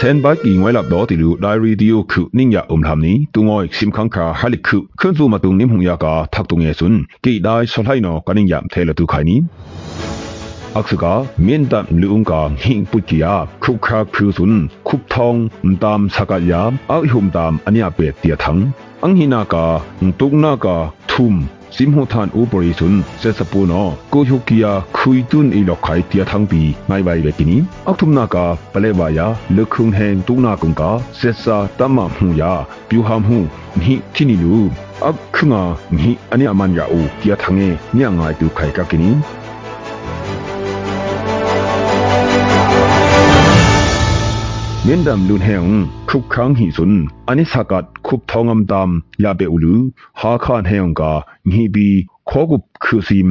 [0.00, 4.78] Sandbike ngoi lap do tilu diary dio khu ningya umlamni tungoi simkhang kha halik khu
[5.00, 6.94] khunzu matung nim hungya ka thak tunge sun
[7.24, 9.36] ki dai solhai no kaning yam thela tu khai ni
[10.78, 11.14] aksuka
[11.46, 13.32] min tam luung ka hing putia
[13.62, 14.54] khu kha khu sun
[14.88, 16.62] khup thong mtam sakaya
[16.94, 18.60] au hum tam ania pe tia thang
[19.06, 19.66] anghina ka
[20.18, 20.76] tukna ka
[21.10, 21.34] thum
[21.80, 29.26] ซิมโฮทานอูปริสุนเซสปูนอโกฮุกิยาคุยตุนอีลอกไขเตียทังปีไงไวเวกินีอักทุมนากาเปเลวายา
[29.56, 32.52] ลึกคุงแหงตุนากุงกาเซซาตัมมาหูยา
[32.88, 33.38] ปิวหามหู
[33.80, 34.58] นิทินิลู
[35.10, 35.62] အခငါ
[35.94, 39.16] မိအနိအမန်ရာဦးတရထငေညငိုင်တူခိုင်ကကင်း
[44.88, 45.64] เงินดำลุนแหง
[46.10, 46.92] ครุกครั้งหิสุน
[47.28, 48.90] อันนี้สกัดคุบทองอําตาม
[49.24, 49.74] ยาเปอุลู
[50.20, 51.12] หาคานแหงกา
[51.54, 51.88] งีบี
[52.28, 53.30] ขอกุบคือซิม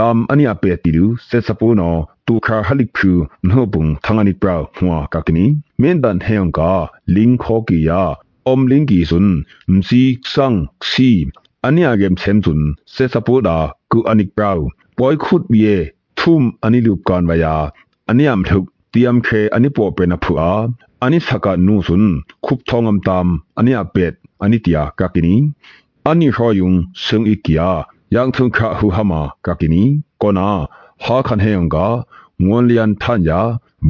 [0.08, 1.90] ามอันนี้อเปติลูเซสปูนอ
[2.26, 3.10] ตูคาฮลิกพู
[3.50, 5.48] นอบุงทางอันนี้ปราหัวกักนี้
[5.80, 6.72] เงินดันแหงกา
[7.16, 8.04] ลิงขอกียา
[8.46, 9.26] อมลิงกีสุน
[9.72, 10.02] มซี
[10.34, 10.54] ซัง
[10.90, 11.10] ซี
[11.64, 12.60] อันนี้อาเกมเซมสุน
[12.92, 13.58] เซสปูดา
[13.92, 14.52] กูอันนี้ปรา
[14.98, 15.66] ปอยคุดเย
[16.18, 17.56] ทุ่มอันนี้ลูกกอนวายา
[18.08, 18.64] อันนี้อําทุก
[18.98, 20.54] ตียมเคอันนี้ปอเป็นอภูอา
[21.02, 22.04] อันนี้สกัดนูสุน
[22.46, 23.26] คุบทองอําตาม
[23.58, 25.34] อันนี้อาเป็ดอันนี้เตียกักินี
[26.06, 27.60] อันนี้รอยุงซึ่งอีกีย
[28.14, 29.84] ยังถึงขะหูหามากักินี
[30.22, 30.50] ก็นา
[31.04, 31.88] หาคันเฮงกา
[32.44, 33.40] งวนเลียนท่านยา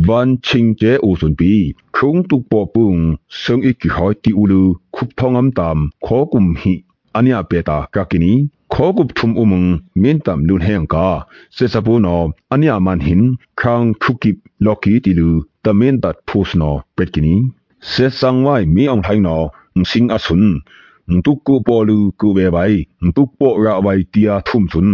[0.08, 1.54] วันชิงเจอูสุนปี
[1.96, 2.98] ครุงตุกปอปุง
[3.42, 4.62] ซึ่งอีกีหอยติอูลู
[4.94, 6.74] คุบทองอําตามขอกุมหิ
[7.16, 8.32] อันนี้อาเป็ดตากักินี
[8.72, 9.46] ခေါကုပ်ထုံအုံ
[10.02, 11.08] မင်းတမ်လွန်ဟန်ကာ
[11.56, 12.22] စေစပူနော
[12.54, 13.22] အနိယမန်ဟင်
[13.60, 14.30] ခေါင်ခုကိ
[14.64, 15.28] လော်ကီတီလူ
[15.64, 17.34] တမင်းတတ်ဖုစနောပက်ကီနီ
[17.90, 19.42] စေဆောင်ဝိုင်မီအောင်ထိုင်းနော
[19.90, 20.50] စင်အဆွန်း
[21.14, 22.56] งตุกกูปอลูกูเบไบ
[23.06, 24.88] งตุกปอระไวเตียทุ่มสุน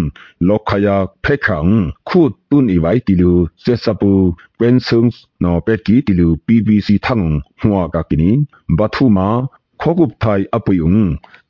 [0.48, 1.66] ลอกขยาเพขัง
[2.08, 4.12] คูดตุนอีไวติลูเซซาปู
[4.56, 5.06] เป็นซึง
[5.42, 7.22] นอเป็ดกีติลูปีบีซีทั้ง
[7.62, 8.30] หัวกักกินี
[8.78, 9.28] บัทุมา
[9.84, 11.02] ခေါကုပ်ထိုင်အပယုံ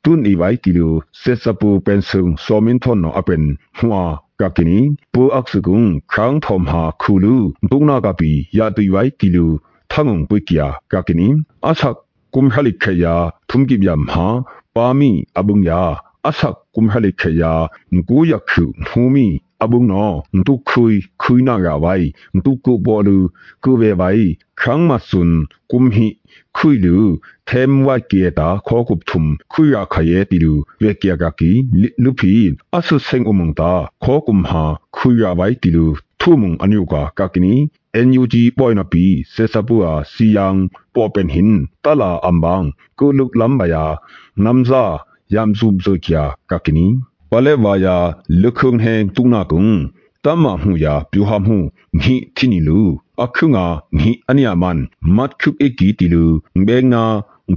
[0.03, 3.43] တွန်းဤဝိုင်တီလိုဆက်စပူပန်ဆုံစောမင်ထွန်နောအပင်
[3.77, 4.01] ဟွာ
[4.39, 4.79] ကကနီ
[5.13, 7.35] ပူအက်စကုံခေါင်းထုံဟာခူလူ
[7.71, 9.49] ဒုနာကပီယာတီဝိုင်တီလို
[9.91, 11.27] ထငုံပွိကီယာကကနီ
[11.65, 11.95] အချက်
[12.33, 13.13] ကုမ်ဟလိခေယာ
[13.49, 14.25] ထုံကိဗျမ်ဟာ
[14.75, 15.81] ပါမီအဘုံယာ
[16.29, 17.51] အချက်ကုမ်ဟလိခေယာ
[17.93, 19.27] ငကူယခုဟူမီ
[19.63, 20.15] အဘုံနော်
[20.47, 20.91] တုခွိ
[21.21, 22.05] ခွိနာရဝိုင်
[22.43, 23.17] တုကုဘောလူ
[23.63, 24.23] ကုဘေဝိုင်
[24.59, 25.33] ခန်းမဆွန်
[25.71, 26.07] ကုမဟိ
[26.55, 26.97] ခွိလူ
[27.49, 31.49] သေမဝကေတာခောကုပထုမခွိရခယေတီလူဝေကေကကီ
[32.03, 32.33] လူဖီ
[32.77, 33.71] အဆုစင်အမုံတာ
[34.03, 34.63] ခောကုမဟာ
[34.95, 35.85] ခွိရဝိုင်တီလူ
[36.21, 37.53] ထုမုံအနုကကကနီ
[37.93, 40.55] เอ็นยูจีปอยนับปีเซซาบัวซียัง
[40.93, 41.49] ปอเป็นหิน
[41.83, 42.63] ตลาอัมบัง
[42.99, 43.85] กูลุกลำบายา
[44.45, 44.83] นำซา
[45.33, 46.19] ยามซูมโซเกีย
[46.51, 46.91] กักนี้
[47.35, 47.97] ပလဲဝါယာ
[48.41, 49.63] လုခုန်ဟဲတုနာကုံ
[50.25, 51.55] တမ္မမှုယာပြူဟာမှု
[51.99, 52.79] ငိခိနီလူ
[53.23, 53.65] အခုငါ
[53.99, 54.77] ငိအနိယမန်
[55.15, 56.23] မတ်ခုအကီတီလူ
[56.67, 57.03] ဘဲငါ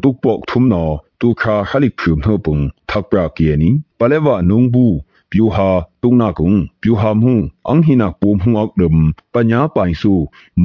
[0.02, 2.56] တုပေါက်ထုံနော်တုခါခလိခုမဟုတ်ပုံ
[2.90, 4.96] သက်ပရာကီယနီပလဲဝါနုံဘူး
[5.30, 5.68] ပြူဟာ
[6.02, 6.50] တုံနာကုံ
[6.80, 7.34] ပြူဟာမှု
[7.68, 10.12] အင်ဟိနာပုံမှုအောက်ဒမ်ပညာပိုင်စု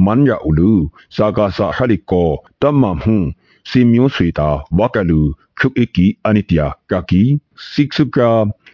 [0.04, 0.70] မန်ရအူလူ
[1.16, 2.30] စာကာစာဟလိကော
[2.62, 3.16] တမ္မမှု
[3.68, 5.20] စေမျိုးဆွေတာဝကလူ
[5.58, 7.22] ခုအကီအနိတယာကကီ
[7.70, 8.16] စိကစက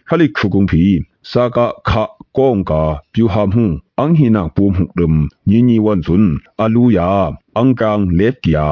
[0.07, 0.83] ခလိခုကုံဖီ
[1.31, 1.57] စာက
[1.89, 1.89] ခ
[2.37, 2.81] ကောင္ကာ
[3.13, 3.65] ပြူဟာမှု
[3.99, 5.17] အင်ဟိနာပုံမှုဒမ်
[5.49, 6.31] ညင်းညီဝန်ဇွန်း
[6.63, 7.09] အလူယာ
[7.57, 8.65] အင်ကန်လက်တယာ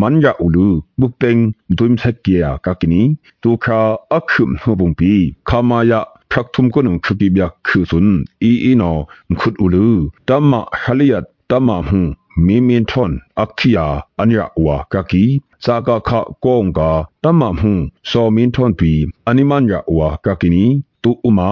[0.00, 0.66] မန်ရအူလူ
[1.00, 1.38] ဘုပင်
[1.78, 3.02] ဒွမ်ဆက်ကီယာကကီနီ
[3.42, 3.80] တူခါ
[4.16, 5.12] အခုမ်ဟဘုံပီ
[5.48, 6.00] ခမာယာ
[6.30, 8.96] ဖရက်ထုမ်ကုနုခုကိဘယခုဇွန်းအီအီနော
[9.28, 9.86] မခုဒူလူ
[10.28, 12.00] တမခလိယတ်တမမှု
[12.46, 13.86] မီမင်ထွန်အခီယာ
[14.20, 15.24] အညာဝါကကီ
[15.64, 16.10] စာကခ
[16.44, 16.80] ကောင္က
[17.22, 17.72] တမမဟု
[18.10, 18.92] စောမင်ထွန်ပီ
[19.28, 20.64] အနိမန်ယာဝါကကီနီ
[21.02, 21.50] တူဥမာ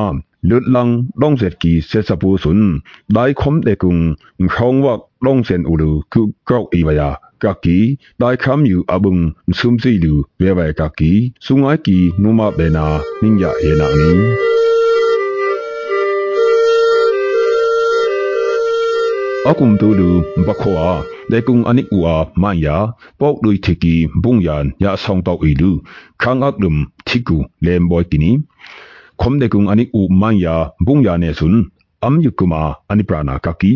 [0.49, 2.69] လွတ်လန်းဒုံဇက်ကီဆက်စပူစွန်း
[3.15, 3.94] ဒိုင်ခုံတေကုံ
[4.55, 7.10] ခေါင္ဝက်ဒုံဇန်ဥလူကုကောက်အီဝယာ
[7.43, 7.81] กากี
[8.19, 9.19] ได้คำอยู่อบุง
[9.59, 11.12] ซุมซีดูเวไวกากี
[11.45, 12.87] สุงไอกีนุมาเบนา
[13.22, 14.58] นิงยาเยนานี้
[19.50, 20.09] အကုံတူလူ
[20.47, 20.86] ဘခွာ
[21.30, 22.77] ဒေကုံအနိကူအာမန်ယာ
[23.21, 25.71] ပေါက်လွိထေကီဘုံယန်ယာဆောင်တောက်အီလူ
[26.22, 26.74] ခန်းအကလုံ
[27.09, 28.33] ချီကူလေမ်ဘွိုက်ကီနီ
[29.21, 30.54] ခုံဒေကုံအနိကူမန်ယာ
[30.86, 31.60] ဘုံယာနေဆွန်း
[32.04, 33.72] အမ်ယုကူမာ အနိပရာနာကကီ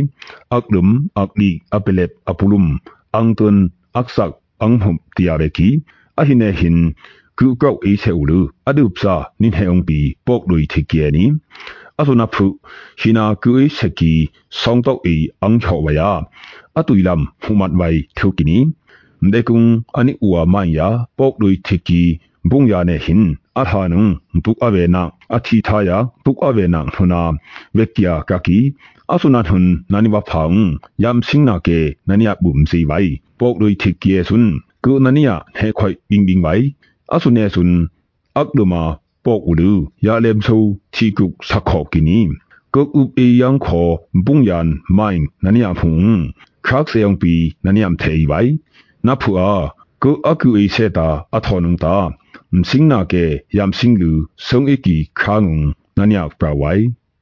[0.54, 0.84] အကလုံ
[1.20, 2.64] အကလီအပလက်အပူလုံ
[3.14, 3.56] အန်တွန်
[3.94, 5.68] အက်ဆက်အန်ဟုမ်တီယာရကီ
[6.20, 6.78] အဟိနေဟင်
[7.38, 8.38] ကူကောက်အေးဆဲဦးလူ
[8.68, 11.24] အဒုပစာနိနေုံပီ ပေါက်လွိထေကီနီ
[12.08, 12.46] ဆိုနာဖု
[13.00, 14.12] ရှိနာကွေးစကီ
[14.60, 16.10] ဆောင်တော့အီအန်ချောဝယာ
[16.78, 18.58] အတူလမ်ဟူမတ်ဝိုင်ထုကီနီ
[19.32, 19.60] ဒေကုံ
[19.96, 20.88] အနိအူအမန်ယာ
[21.18, 22.00] ပေါကလွိထိကီ
[22.50, 23.22] ဘုံယာနေဟင်
[23.58, 24.02] အထာနုံ
[24.44, 25.02] ဒုအဝေနာ
[25.34, 27.22] အသီသာယာဒုအဝေနာဖနာ
[27.76, 28.58] ဝက်ကီယာကကီ
[29.12, 30.54] အဆုနာထွန်နာနိဝဖောင်
[31.02, 31.78] ယမ်စင်းနာကေ
[32.08, 34.50] နနိယဘုံစီဝိုင်ပေါကလွိထိကီယေဆွန်း
[34.84, 36.64] ကုနနိယဟေခွိုင်ဘင်းဘင်းဝိုင်
[37.14, 37.76] အဆုနေဆွန်း
[38.40, 38.74] အကဒမ
[39.26, 39.72] ပေါကူလူ
[40.06, 40.58] ယာလမ်ဆူ
[40.94, 42.20] ချီကုစခော့ကီနီ
[42.74, 43.88] ကုတ်ဥအေယန်ခော
[44.26, 46.14] ပုန်ယန်မိုင်းနနီယဖုန်
[46.66, 47.34] ခရက်ဆေယံပီ
[47.66, 48.50] နနီယမ်သေးဘိုင်
[49.06, 49.52] နဖူအာ
[50.02, 51.96] ကုအကူအေဆေတာအထောနုံတာ
[52.56, 53.24] မစင်းနာကေ
[53.56, 54.12] ယမ်စင်းလူ
[54.46, 55.60] ဆုံအကီခါငုံ
[55.98, 56.84] နနီယပရဝိုင်